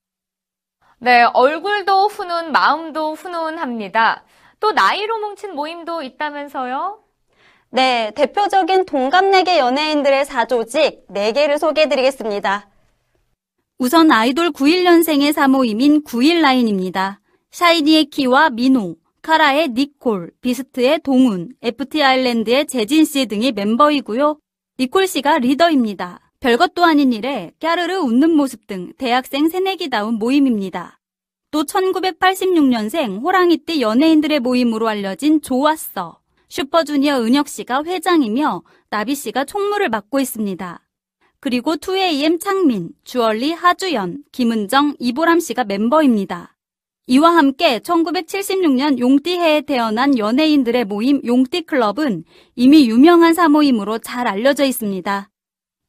네, 0.98 1.22
얼굴도 1.34 2.08
훈훈, 2.08 2.50
마음도 2.50 3.12
훈훈합니다. 3.14 4.24
또 4.64 4.72
나이로 4.72 5.18
뭉친 5.18 5.54
모임도 5.54 6.02
있다면서요? 6.02 6.98
네, 7.68 8.12
대표적인 8.16 8.86
동갑내계 8.86 9.58
연예인들의 9.58 10.24
사조직 10.24 11.06
4개를 11.08 11.58
소개해드리겠습니다. 11.58 12.70
우선 13.76 14.10
아이돌 14.10 14.52
91년생의 14.52 15.34
사모임인 15.34 16.04
91라인입니다. 16.04 17.18
샤이니의 17.50 18.06
키와 18.06 18.48
민호, 18.48 18.96
카라의 19.20 19.68
니콜, 19.68 20.30
비스트의 20.40 21.00
동운, 21.00 21.50
FT 21.60 22.02
아일랜드의 22.02 22.66
재진 22.66 23.04
씨 23.04 23.26
등이 23.26 23.52
멤버이고요. 23.52 24.38
니콜 24.80 25.06
씨가 25.06 25.40
리더입니다. 25.40 26.20
별것도 26.40 26.82
아닌 26.82 27.12
일에 27.12 27.52
까르르 27.60 27.98
웃는 27.98 28.30
모습 28.34 28.66
등 28.66 28.94
대학생 28.96 29.50
새내기다운 29.50 30.14
모임입니다. 30.14 31.00
또 31.54 31.62
1986년생 31.62 33.22
호랑이띠 33.22 33.80
연예인들의 33.80 34.40
모임으로 34.40 34.88
알려진 34.88 35.40
좋았어. 35.40 36.18
슈퍼주니어 36.48 37.22
은혁 37.22 37.46
씨가 37.46 37.84
회장이며 37.84 38.64
나비 38.90 39.14
씨가 39.14 39.44
총무를 39.44 39.88
맡고 39.88 40.18
있습니다. 40.18 40.84
그리고 41.38 41.76
2AM 41.76 42.40
창민, 42.40 42.88
주얼리 43.04 43.52
하주연, 43.52 44.24
김은정, 44.32 44.96
이보람 44.98 45.38
씨가 45.38 45.62
멤버입니다. 45.62 46.56
이와 47.06 47.36
함께 47.36 47.78
1976년 47.78 48.98
용띠해에 48.98 49.60
태어난 49.60 50.18
연예인들의 50.18 50.86
모임 50.86 51.20
용띠클럽은 51.24 52.24
이미 52.56 52.88
유명한 52.88 53.32
사모임으로 53.32 53.98
잘 53.98 54.26
알려져 54.26 54.64
있습니다. 54.64 55.30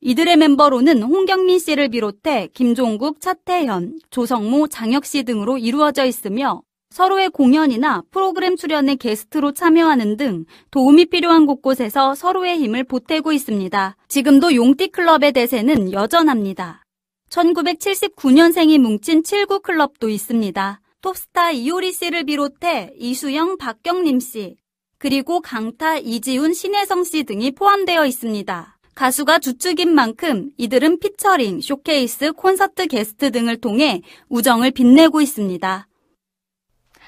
이들의 0.07 0.37
멤버로는 0.37 1.01
홍경민 1.01 1.57
씨를 1.57 1.89
비롯해 1.89 2.49
김종국, 2.53 3.19
차태현, 3.21 4.01
조성모, 4.11 4.67
장혁 4.67 5.03
씨 5.03 5.23
등으로 5.23 5.57
이루어져 5.57 6.05
있으며 6.05 6.61
서로의 6.91 7.31
공연이나 7.31 8.03
프로그램 8.11 8.55
출연에 8.55 8.97
게스트로 8.97 9.53
참여하는 9.53 10.15
등 10.15 10.45
도움이 10.69 11.05
필요한 11.07 11.47
곳곳에서 11.47 12.13
서로의 12.13 12.59
힘을 12.59 12.83
보태고 12.83 13.31
있습니다. 13.31 13.97
지금도 14.07 14.53
용띠클럽의 14.53 15.31
대세는 15.31 15.91
여전합니다. 15.91 16.83
1979년생이 17.31 18.77
뭉친 18.77 19.23
79클럽도 19.23 20.07
있습니다. 20.07 20.81
톱스타 21.01 21.49
이효리 21.49 21.91
씨를 21.91 22.25
비롯해 22.25 22.93
이수영, 22.99 23.57
박경림 23.57 24.19
씨, 24.19 24.55
그리고 24.99 25.41
강타, 25.41 25.97
이지훈, 25.97 26.53
신혜성 26.53 27.05
씨 27.05 27.23
등이 27.23 27.55
포함되어 27.55 28.05
있습니다. 28.05 28.74
가수가 28.95 29.39
주축인 29.39 29.93
만큼 29.93 30.51
이들은 30.57 30.99
피처링, 30.99 31.59
쇼케이스, 31.59 32.31
콘서트 32.31 32.87
게스트 32.87 33.29
등을 33.29 33.59
통해 33.59 34.01
우정을 34.29 34.71
빛내고 34.71 35.19
있습니다. 35.19 35.87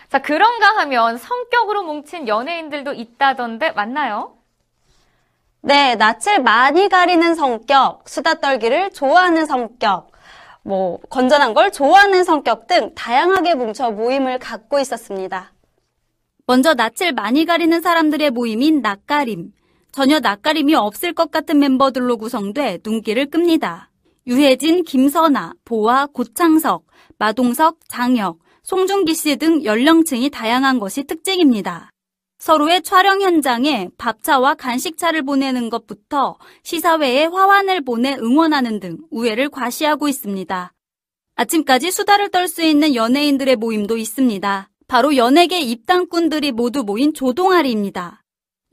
자, 0.10 0.22
그런가 0.22 0.68
하면 0.80 1.18
성격으로 1.18 1.84
뭉친 1.84 2.28
연예인들도 2.28 2.94
있다던데 2.94 3.72
맞나요? 3.72 4.38
네, 5.62 5.96
낯을 5.96 6.42
많이 6.44 6.88
가리는 6.90 7.36
성격, 7.36 8.08
수다 8.08 8.36
떨기를 8.36 8.92
좋아하는 8.92 9.46
성격, 9.46 10.12
뭐 10.64 11.00
건전한 11.10 11.54
걸 11.54 11.72
좋아하는 11.72 12.26
성격 12.26 12.68
등 12.68 12.94
다양하게 12.96 13.56
뭉쳐 13.56 13.92
모임을 13.92 14.40
갖고 14.40 14.80
있었습니다. 14.80 15.54
먼저 16.46 16.74
낯을 16.74 17.14
많이 17.14 17.46
가리는 17.46 17.82
사람들의 17.82 18.32
모임인 18.32 18.82
낯가림. 18.82 19.52
전혀 19.98 20.20
낯가림이 20.20 20.76
없을 20.76 21.12
것 21.12 21.32
같은 21.32 21.58
멤버들로 21.58 22.18
구성돼 22.18 22.82
눈길을 22.86 23.32
끕니다. 23.32 23.90
유혜진, 24.28 24.84
김선아, 24.84 25.56
보아, 25.66 26.06
고창석, 26.14 26.86
마동석, 27.18 27.80
장혁, 27.90 28.38
송중기 28.62 29.16
씨 29.16 29.38
등 29.38 29.64
연령층이 29.64 30.30
다양한 30.30 30.78
것이 30.78 31.06
특징입니다. 31.06 31.90
서로의 32.38 32.84
촬영 32.84 33.22
현장에 33.22 33.90
밥차와 33.98 34.54
간식차를 34.54 35.24
보내는 35.24 35.72
것부터 35.72 36.38
시사회에 36.62 37.26
화환을 37.26 37.84
보내 37.84 38.14
응원하는 38.20 38.80
등 38.80 39.00
우애를 39.10 39.50
과시하고 39.50 40.08
있습니다. 40.08 40.74
아침까지 41.38 41.90
수다를 41.90 42.30
떨 42.30 42.48
수 42.48 42.62
있는 42.62 42.94
연예인들의 42.94 43.56
모임도 43.56 43.98
있습니다. 43.98 44.70
바로 44.88 45.16
연예계 45.16 45.60
입당꾼들이 45.60 46.52
모두 46.52 46.84
모인 46.84 47.16
조동아리입니다. 47.16 48.22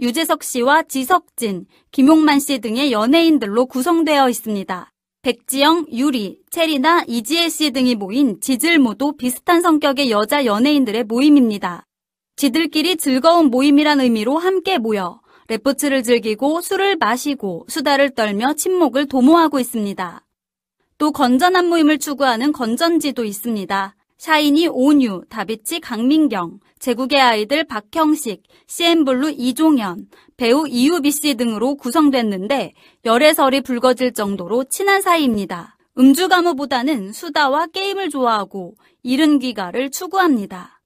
유재석 0.05 0.45
씨와 0.45 0.83
지석진, 0.83 1.64
김용만 1.90 2.38
씨 2.38 2.59
등의 2.59 2.93
연예인들로 2.93 3.64
구성되어 3.64 4.29
있습니다. 4.29 4.93
백지영, 5.23 5.87
유리, 5.93 6.40
체리나 6.51 7.05
이지혜 7.09 7.49
씨 7.49 7.71
등이 7.71 7.95
모인 7.95 8.38
지질모도 8.38 9.17
비슷한 9.17 9.62
성격의 9.62 10.11
여자 10.11 10.45
연예인들의 10.45 11.05
모임입니다. 11.05 11.87
지들끼리 12.37 12.97
즐거운 12.97 13.47
모임이란 13.47 14.03
의미로 14.03 14.37
함께 14.37 14.77
모여 14.77 15.23
레포츠를 15.49 16.03
즐기고 16.03 16.61
술을 16.61 16.97
마시고 16.97 17.64
수다를 17.71 18.14
떨며 18.14 18.53
친목을 18.53 19.07
도모하고 19.07 19.59
있습니다. 19.59 20.23
또 20.99 21.12
건전한 21.12 21.71
모임을 21.71 21.97
추구하는 21.97 22.53
건전지도 22.53 23.25
있습니다. 23.25 23.97
샤이니 24.19 24.69
온유, 24.69 25.23
다비치 25.31 25.81
강민경, 25.81 26.61
제국의 26.85 27.18
아이들 27.18 27.64
박형식, 27.64 28.42
CN블루 28.66 29.31
이종현, 29.38 30.07
배우 30.37 30.68
이유비 30.68 31.12
씨 31.12 31.35
등으로 31.35 31.77
구성됐는데 31.77 32.75
열애설이 33.07 33.62
불거질 33.62 34.12
정도로 34.12 34.64
친한 34.64 35.01
사이입니다. 35.01 35.79
음주 35.97 36.29
가무보다는 36.29 37.14
수다와 37.14 37.68
게임을 37.68 38.11
좋아하고 38.11 38.75
이른 39.03 39.38
귀가를 39.38 39.90
추구합니다. 39.90 40.83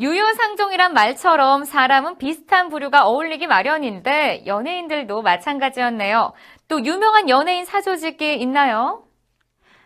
유유상종이란 0.00 0.92
말처럼 0.92 1.64
사람은 1.64 2.18
비슷한 2.18 2.68
부류가 2.68 3.06
어울리기 3.06 3.46
마련인데 3.46 4.42
연예인들도 4.44 5.22
마찬가지였네요. 5.22 6.32
또 6.66 6.84
유명한 6.84 7.28
연예인 7.28 7.64
사조직이 7.64 8.34
있나요? 8.40 9.04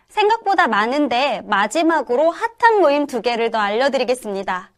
생각보다 0.07 0.67
많은데 0.67 1.41
마지막으로 1.45 2.31
핫한 2.31 2.81
모임 2.81 3.05
두 3.05 3.21
개를 3.21 3.51
더 3.51 3.59
알려드리겠습니다. 3.59 4.71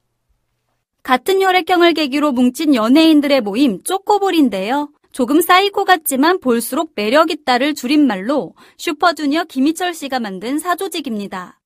같은 1.03 1.41
혈액형을 1.41 1.93
계기로 1.93 2.31
뭉친 2.31 2.75
연예인들의 2.75 3.41
모임 3.41 3.83
쪼꼬볼인데요. 3.83 4.89
조금 5.11 5.41
사이코 5.41 5.83
같지만 5.83 6.39
볼수록 6.39 6.93
매력있다를 6.95 7.75
줄임말로 7.75 8.55
슈퍼주니어 8.77 9.43
김희철 9.43 9.93
씨가 9.93 10.21
만든 10.21 10.59
사조직입니다. 10.59 11.59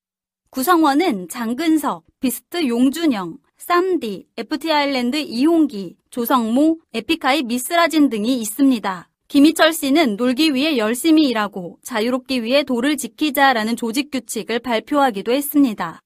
구성원은 0.50 1.30
장근석, 1.30 2.04
비스트 2.19 2.67
용준형, 2.67 3.38
쌈디, 3.58 4.26
FT 4.38 4.71
아일랜드 4.71 5.17
이홍기, 5.17 5.97
조성모, 6.10 6.80
에픽하이 6.95 7.43
미스라진 7.43 8.10
등이 8.10 8.41
있습니다. 8.41 9.08
김희철 9.28 9.71
씨는 9.71 10.15
놀기 10.15 10.56
위해 10.56 10.78
열심히 10.78 11.28
일하고 11.30 11.78
자유롭기 11.84 12.43
위해 12.43 12.63
도를 12.63 12.97
지키자라는 12.97 13.76
조직 13.76 14.10
규칙을 14.10 14.60
발표하기도 14.60 15.32
했습니다. 15.32 16.02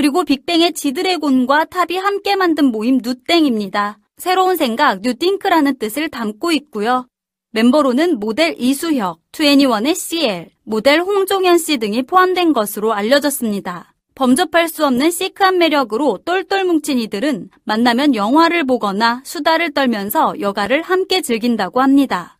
그리고 0.00 0.24
빅뱅의 0.24 0.72
지드래곤과 0.72 1.66
탑이 1.66 1.98
함께 1.98 2.34
만든 2.34 2.64
모임 2.72 3.00
누땡입니다. 3.02 3.98
새로운 4.16 4.56
생각 4.56 5.02
new 5.02 5.18
think라는 5.18 5.78
뜻을 5.78 6.08
담고 6.08 6.52
있고요. 6.52 7.06
멤버로는 7.50 8.18
모델 8.18 8.54
이수혁, 8.58 9.20
2NE1의 9.32 9.94
CL, 9.94 10.48
모델 10.64 11.02
홍종현 11.02 11.58
씨 11.58 11.76
등이 11.76 12.04
포함된 12.04 12.54
것으로 12.54 12.94
알려졌습니다. 12.94 13.92
범접할 14.14 14.70
수 14.70 14.86
없는 14.86 15.10
시크한 15.10 15.58
매력으로 15.58 16.20
똘똘 16.24 16.64
뭉친 16.64 16.98
이들은 16.98 17.50
만나면 17.64 18.14
영화를 18.14 18.64
보거나 18.64 19.20
수다를 19.26 19.74
떨면서 19.74 20.40
여가를 20.40 20.80
함께 20.80 21.20
즐긴다고 21.20 21.82
합니다. 21.82 22.39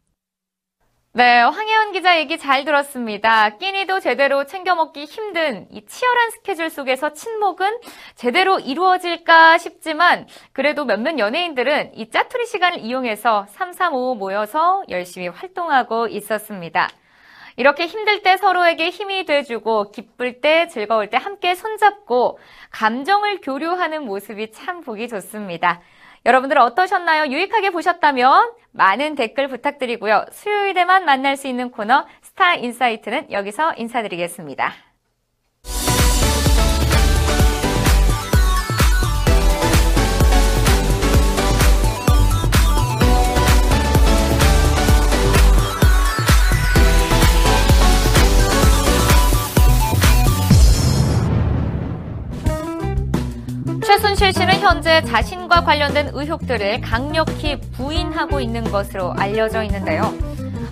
네, 1.13 1.41
황혜원 1.41 1.91
기자 1.91 2.21
얘기 2.21 2.39
잘 2.39 2.65
들었습니다. 2.65 3.51
끼니도 3.57 3.99
제대로 3.99 4.47
챙겨 4.47 4.77
먹기 4.77 5.07
힘든 5.07 5.67
이 5.73 5.85
치열한 5.85 6.31
스케줄 6.31 6.71
속에서 6.71 7.13
친목은 7.13 7.81
제대로 8.15 8.61
이루어질까 8.61 9.59
싶지만 9.59 10.29
그래도 10.53 10.85
몇몇 10.85 11.19
연예인들은 11.19 11.97
이 11.97 12.11
짜투리 12.11 12.47
시간을 12.47 12.79
이용해서 12.79 13.47
335 13.49 14.15
모여서 14.15 14.85
열심히 14.89 15.27
활동하고 15.27 16.07
있었습니다. 16.07 16.89
이렇게 17.57 17.87
힘들 17.87 18.23
때 18.23 18.37
서로에게 18.37 18.91
힘이 18.91 19.25
돼주고 19.25 19.91
기쁠 19.91 20.41
때 20.41 20.69
즐거울 20.69 21.11
때 21.11 21.17
함께 21.17 21.57
손잡고 21.57 22.39
감정을 22.71 23.41
교류하는 23.41 24.05
모습이 24.05 24.53
참 24.53 24.81
보기 24.81 25.09
좋습니다. 25.09 25.81
여러분들 26.27 26.59
어떠셨나요? 26.59 27.33
유익하게 27.33 27.71
보셨다면 27.71 28.53
많은 28.73 29.15
댓글 29.15 29.49
부탁드리고요. 29.49 30.27
수요일에만 30.31 31.05
만날 31.05 31.37
수 31.37 31.49
있는 31.49 31.71
코너 31.71 32.07
스타 32.23 32.55
인사이트는 32.55 33.33
여기서 33.33 33.75
인사드리겠습니다. 33.77 34.90
자신과 55.05 55.65
관련된 55.65 56.11
의혹들을 56.13 56.81
강력히 56.81 57.61
부인하고 57.73 58.41
있는 58.41 58.65
것으로 58.65 59.13
알려져 59.15 59.63
있는데요. 59.65 60.13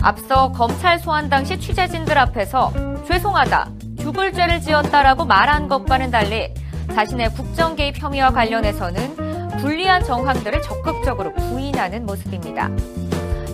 앞서 0.01 0.53
검찰 0.53 0.99
소환 0.99 1.29
당시 1.29 1.59
취재진들 1.59 2.17
앞에서 2.19 2.73
죄송하다, 3.07 3.71
죽을 4.01 4.33
죄를 4.33 4.61
지었다라고 4.61 5.25
말한 5.25 5.69
것과는 5.69 6.11
달리 6.11 6.53
자신의 6.95 7.31
국정 7.35 7.77
개입 7.77 8.01
혐의와 8.01 8.31
관련해서는 8.31 9.59
불리한 9.59 10.05
정황들을 10.05 10.62
적극적으로 10.62 11.35
부인하는 11.35 12.07
모습입니다. 12.07 12.71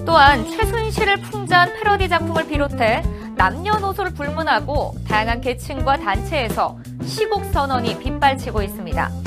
또한 0.04 0.44
최순실을 0.50 1.22
풍자한 1.22 1.74
패러디 1.74 2.08
작품을 2.08 2.46
비롯해 2.46 3.02
남녀노소를 3.36 4.12
불문하고 4.12 4.94
다양한 5.08 5.40
계층과 5.40 5.98
단체에서 5.98 6.78
시국 7.04 7.44
선언이 7.46 7.98
빗발치고 7.98 8.62
있습니다. 8.62 9.23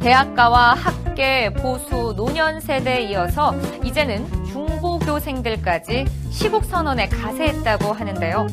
대학가와 0.00 0.74
학계, 0.74 1.52
보수, 1.52 2.14
노년 2.16 2.60
세대에 2.60 3.02
이어서 3.02 3.54
이제는 3.84 4.26
중고교생들까지 4.46 6.06
시국 6.30 6.64
선언에 6.64 7.08
가세했다고 7.08 7.92
하는데요. 7.92 8.46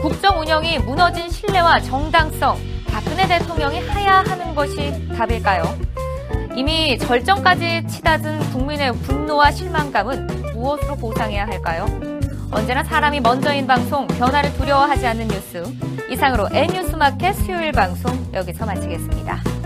국정 0.00 0.38
운영이 0.40 0.78
무너진 0.78 1.28
신뢰와 1.28 1.80
정당성, 1.80 2.56
박근혜 2.86 3.26
대통령이 3.26 3.80
하야 3.88 4.22
하는 4.26 4.54
것이 4.54 5.08
답일까요? 5.16 5.64
이미 6.54 6.96
절정까지 6.96 7.88
치닫은 7.88 8.38
국민의 8.52 8.92
분노와 8.92 9.50
실망감은 9.50 10.52
무엇으로 10.54 10.94
보상해야 10.94 11.46
할까요? 11.46 11.86
언제나 12.52 12.84
사람이 12.84 13.18
먼저인 13.20 13.66
방송, 13.66 14.06
변화를 14.06 14.52
두려워하지 14.54 15.04
않는 15.08 15.26
뉴스. 15.26 15.64
이상으로 16.08 16.48
N뉴스마켓 16.52 17.34
수요일 17.34 17.72
방송 17.72 18.12
여기서 18.32 18.64
마치겠습니다. 18.64 19.63